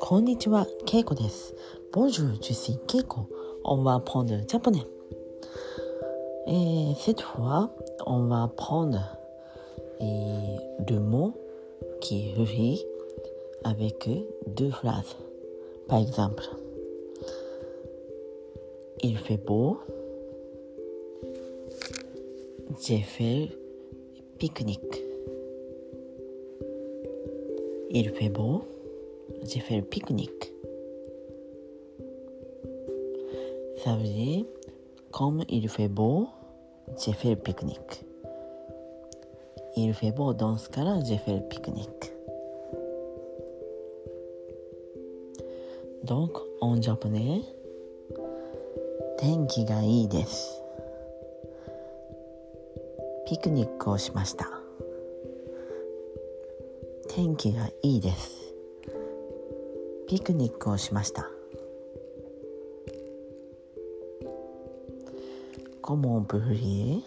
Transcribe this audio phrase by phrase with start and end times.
[0.00, 1.54] こんにちは、ケイコです。
[1.92, 3.26] Bonjour, je suis Keiko.
[3.64, 4.84] On va prendre japonais.
[6.46, 7.70] Et cette fois,
[8.06, 8.98] on va prendre
[10.00, 10.56] et,
[10.90, 11.34] le mot
[12.00, 12.86] qui est
[13.64, 14.08] avec
[14.46, 15.16] deux phrases.
[15.88, 16.44] Par exemple,
[19.02, 19.78] il fait beau.
[22.80, 23.48] J'ai fait
[24.38, 25.02] pique-nique.
[27.90, 28.62] Il fait beau.
[29.44, 30.52] J'ai fait le pique-nique.
[33.78, 34.44] Ça veut dire,
[35.10, 36.28] comme il fait beau,
[36.98, 38.04] j'ai fait le pique-nique.
[39.76, 42.12] Il fait beau dans ce cas-là, j'ai fait le pique-nique.
[46.04, 47.42] Donc, en japonais,
[49.22, 50.55] 天気がいいです
[53.27, 54.49] ピクニックをしました。
[57.09, 58.53] 天気がいいです。
[60.07, 61.29] ピクニックをしました。
[65.81, 67.01] Comment brûler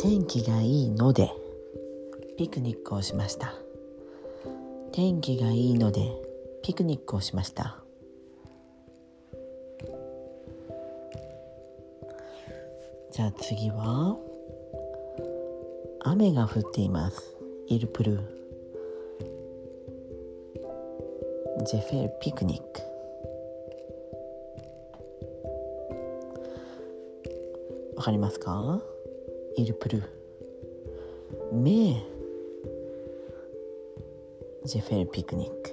[0.00, 1.30] 天気がいいので
[2.36, 3.54] ピクニックをしました。
[4.90, 6.10] 天気がいいので
[6.64, 7.83] ピクニックをしました。
[13.16, 14.16] じゃあ次は
[16.02, 17.36] 雨が降っています。
[17.68, 18.18] イルプル
[21.64, 22.80] ジェフェルピクニック。
[27.96, 28.82] わかりますか？
[29.58, 30.02] イルプル
[31.52, 32.02] メ
[34.64, 35.70] ジェフェルピクニック。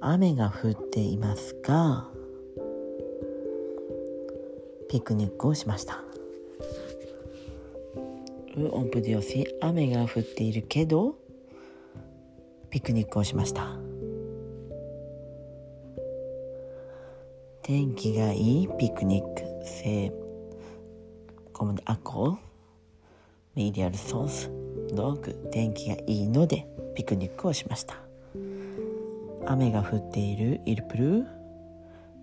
[0.00, 2.06] 雨が降っていますが
[4.88, 6.02] ピクニックをしました。
[8.56, 11.16] オンプディオシ雨が降っているけど
[12.70, 13.66] ピクニックをしました。
[17.62, 19.42] 天気がいいピクニック。
[19.66, 20.12] セ
[21.52, 22.38] コムデアコ
[23.54, 24.50] メディアルソース
[24.94, 25.50] ドッグ。
[25.50, 27.96] 天気がいいのでピクニックをしました。
[29.46, 31.04] 雨が降っているイルプル。
[31.04, 31.35] ー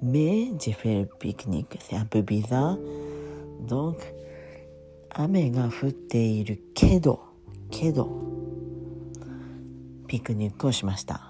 [0.03, 1.80] Mais j'ai fait le pique-nique.
[1.80, 2.78] C'est un peu bizarre.
[3.68, 3.96] Donc,
[5.16, 7.22] 雨が降っているけど、
[7.69, 8.09] けど、
[10.08, 11.22] ピクニックをしました。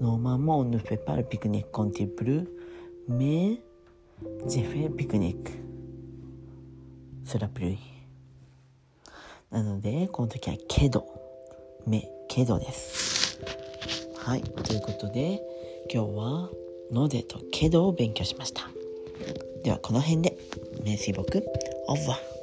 [0.00, 2.48] Normalement, on ne fait pas le pique-nique quand il pleut,
[3.06, 3.60] mais
[4.46, 5.50] j'ai fait le pique-nique
[7.24, 7.78] sur la pluie.
[9.50, 11.06] なので、この時はけど、
[11.86, 13.38] め、けどです。
[14.16, 15.40] はい、ということで、
[15.90, 16.50] 今日は
[16.92, 18.68] のでとけどを勉強しました。
[19.62, 20.36] ではこの辺で、
[20.84, 21.42] 名水木、
[21.88, 22.37] オーバー。